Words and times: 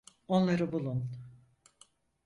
Onları 0.27 0.71
bulun. 0.71 1.11